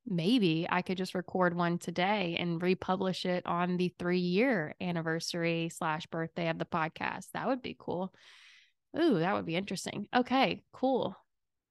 maybe 0.05 0.67
I 0.69 0.81
could 0.81 0.97
just 0.97 1.15
record 1.15 1.55
one 1.55 1.77
today 1.77 2.35
and 2.39 2.61
republish 2.61 3.25
it 3.25 3.45
on 3.45 3.77
the 3.77 3.93
three 3.99 4.19
year 4.19 4.75
anniversary 4.81 5.69
slash 5.69 6.07
birthday 6.07 6.49
of 6.49 6.57
the 6.57 6.65
podcast. 6.65 7.27
That 7.33 7.47
would 7.47 7.61
be 7.61 7.75
cool. 7.79 8.13
Ooh, 8.99 9.19
that 9.19 9.33
would 9.33 9.45
be 9.45 9.55
interesting. 9.55 10.07
Okay, 10.15 10.63
cool. 10.73 11.15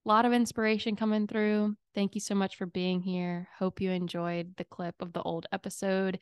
A 0.07 0.09
lot 0.09 0.25
of 0.25 0.33
inspiration 0.33 0.97
coming 0.97 1.27
through. 1.27 1.77
Thank 1.95 2.15
you 2.15 2.21
so 2.21 2.35
much 2.35 2.57
for 2.57 2.67
being 2.67 3.03
here. 3.03 3.49
Hope 3.59 3.81
you 3.81 3.91
enjoyed 3.91 4.55
the 4.57 4.65
clip 4.65 4.95
of 5.01 5.13
the 5.13 5.23
old 5.23 5.47
episode. 5.53 6.19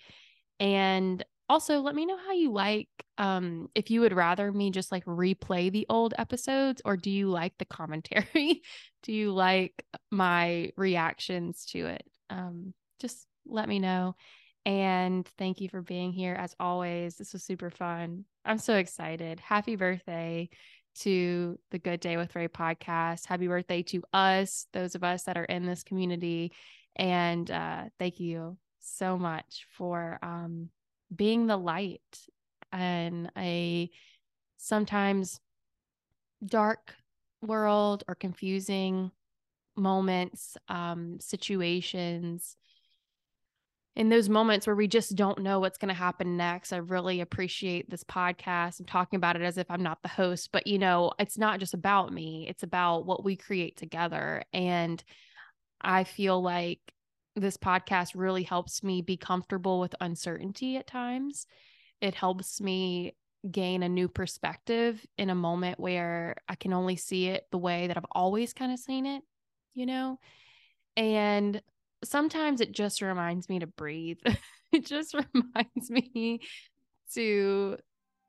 And 0.59 1.25
also 1.49 1.81
let 1.81 1.95
me 1.95 2.07
know 2.07 2.19
how 2.19 2.33
you 2.33 2.53
like 2.53 2.89
um 3.17 3.69
if 3.75 3.91
you 3.91 4.01
would 4.01 4.13
rather 4.13 4.53
me 4.53 4.71
just 4.71 4.93
like 4.93 5.05
replay 5.05 5.73
the 5.73 5.87
old 5.89 6.15
episodes 6.19 6.83
or 6.85 6.97
do 6.97 7.11
you 7.11 7.29
like 7.29 7.57
the 7.59 7.65
commentary? 7.65 8.63
do 9.03 9.13
you 9.13 9.33
like 9.33 9.85
my 10.11 10.71
reactions 10.77 11.65
to 11.67 11.87
it? 11.87 12.05
Um 12.31 12.75
just 13.01 13.27
let 13.47 13.69
me 13.69 13.79
know. 13.79 14.15
And 14.67 15.27
thank 15.39 15.61
you 15.61 15.69
for 15.69 15.81
being 15.81 16.13
here 16.13 16.35
as 16.35 16.55
always. 16.61 17.17
This 17.17 17.33
was 17.33 17.43
super 17.43 17.71
fun. 17.71 18.25
I'm 18.45 18.59
so 18.59 18.77
excited. 18.77 19.41
Happy 19.41 19.77
birthday 19.77 20.51
to 21.01 21.59
the 21.71 21.79
Good 21.79 22.01
Day 22.01 22.17
with 22.17 22.35
Ray 22.35 22.49
podcast. 22.49 23.27
Happy 23.27 23.47
birthday 23.47 23.83
to 23.85 24.03
us, 24.13 24.67
those 24.73 24.95
of 24.95 25.05
us 25.05 25.23
that 25.25 25.39
are 25.39 25.45
in 25.45 25.65
this 25.65 25.85
community. 25.85 26.53
And 26.97 27.51
uh, 27.51 27.85
thank 27.99 28.21
you 28.21 28.59
so 28.81 29.17
much 29.17 29.67
for 29.77 30.19
um, 30.23 30.71
being 31.15 31.47
the 31.47 31.57
light 31.57 32.27
in 32.73 33.31
a 33.37 33.91
sometimes 34.57 35.41
dark 36.45 36.95
world 37.41 38.05
or 38.09 38.15
confusing 38.15 39.11
moments, 39.77 40.57
um, 40.69 41.19
situations 41.21 42.57
in 43.99 44.11
those 44.11 44.29
moments 44.29 44.65
where 44.65 44.77
we 44.77 44.87
just 44.87 45.17
don't 45.17 45.41
know 45.41 45.59
what's 45.59 45.77
going 45.77 45.89
to 45.89 45.95
happen 45.95 46.37
next, 46.37 46.73
I 46.73 46.77
really 46.77 47.21
appreciate 47.21 47.91
this 47.91 48.05
podcast. 48.05 48.79
I'm 48.79 48.87
talking 48.87 49.17
about 49.17 49.35
it 49.35 49.43
as 49.43 49.59
if 49.59 49.69
I'm 49.69 49.83
not 49.83 50.03
the 50.03 50.09
host, 50.09 50.51
but 50.53 50.69
you 50.69 50.79
know, 50.79 51.11
it's 51.19 51.37
not 51.37 51.59
just 51.59 51.75
about 51.75 52.13
me, 52.13 52.47
it's 52.49 52.63
about 52.63 53.07
what 53.07 53.25
we 53.25 53.35
create 53.35 53.77
together. 53.77 54.45
And 54.53 55.03
I 55.81 56.05
feel 56.05 56.41
like 56.41 56.79
this 57.39 57.57
podcast 57.57 58.13
really 58.15 58.43
helps 58.43 58.83
me 58.83 59.03
be 59.03 59.17
comfortable 59.17 59.81
with 59.81 59.95
uncertainty 60.01 60.77
at 60.77 60.87
times. 60.87 61.47
It 62.01 62.15
helps 62.15 62.61
me 62.61 63.15
gain 63.51 63.83
a 63.83 63.89
new 63.89 64.09
perspective 64.09 65.05
in 65.17 65.31
a 65.31 65.35
moment 65.35 65.79
where 65.79 66.37
I 66.49 66.55
can 66.55 66.73
only 66.73 66.97
see 66.97 67.29
it 67.29 67.47
the 67.51 67.59
way 67.59 67.87
that 67.87 67.97
I've 67.97 68.05
always 68.13 68.53
kind 68.53 68.73
of 68.73 68.79
seen 68.79 69.07
it, 69.07 69.23
you 69.75 69.87
know? 69.87 70.19
And 70.97 71.63
sometimes 72.05 72.61
it 72.61 72.73
just 72.73 73.01
reminds 73.03 73.49
me 73.49 73.61
to 73.61 73.67
breathe. 73.67 74.19
it 74.73 74.85
just 74.85 75.15
reminds 75.35 75.91
me 75.91 76.41
to 77.15 77.77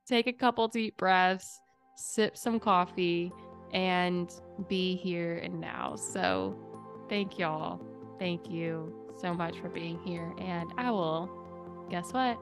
take 0.07 0.27
a 0.27 0.33
couple 0.33 0.67
deep 0.67 0.97
breaths, 0.97 1.59
sip 1.97 2.37
some 2.37 2.59
coffee, 2.59 3.31
and 3.73 4.31
be 4.67 4.95
here 4.95 5.37
and 5.37 5.59
now. 5.59 5.95
So, 5.95 6.55
thank 7.09 7.37
y'all. 7.37 7.81
Thank 8.19 8.49
you 8.49 8.98
so 9.19 9.33
much 9.33 9.57
for 9.59 9.69
being 9.69 9.99
here. 10.05 10.33
And 10.37 10.71
I 10.77 10.91
will, 10.91 11.29
guess 11.89 12.13
what? 12.13 12.37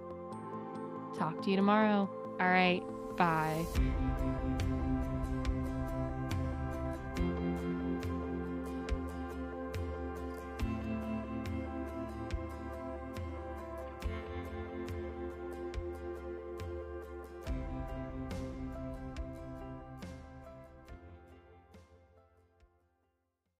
Talk 1.17 1.41
to 1.43 1.49
you 1.49 1.55
tomorrow. 1.55 2.09
All 2.39 2.47
right. 2.47 2.83
Bye. 3.17 3.65